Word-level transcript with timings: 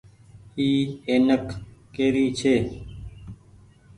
اي 0.59 0.67
اينڪ 1.09 1.45
ڪري 1.95 2.25
ڇي۔ 2.39 2.55